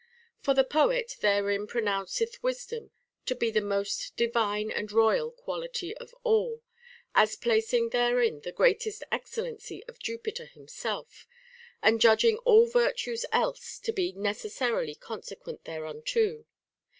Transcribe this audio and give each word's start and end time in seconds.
* 0.23 0.39
For 0.43 0.55
the 0.55 0.63
poet 0.63 1.17
therein 1.19 1.67
pronounceth 1.67 2.41
wisdom 2.41 2.89
to 3.27 3.35
be 3.35 3.51
the 3.51 3.61
most 3.61 4.15
divine 4.17 4.71
and 4.71 4.91
royal 4.91 5.29
quality 5.29 5.95
of 5.97 6.15
all; 6.23 6.63
as 7.13 7.35
placing 7.35 7.89
therein 7.89 8.39
the 8.39 8.51
greatest 8.51 9.03
excellency 9.11 9.83
of 9.83 9.99
Jupiter 9.99 10.45
himself, 10.45 11.27
and 11.83 12.01
judging 12.01 12.37
all 12.39 12.65
virtues 12.65 13.27
else 13.31 13.77
to 13.77 13.93
be 13.93 14.11
necessarily 14.13 14.95
consequent 14.95 15.65
thereunto. 15.65 16.45